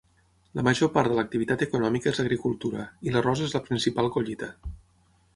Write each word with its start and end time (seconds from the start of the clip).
La 0.59 0.63
major 0.67 0.89
part 0.93 1.09
de 1.11 1.17
l'activitat 1.17 1.65
econòmica 1.65 2.09
és 2.13 2.21
agricultura, 2.23 2.85
i 3.09 3.13
l'arròs 3.17 3.43
és 3.49 3.53
la 3.57 3.61
principal 3.69 4.09
collita. 4.17 4.49